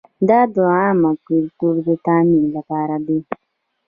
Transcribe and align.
دا 0.29 0.39
د 0.53 0.55
عامه 0.75 1.11
ګټو 1.27 1.69
د 1.85 1.87
تامین 2.05 2.45
لپاره 2.55 2.95
دی. 3.07 3.19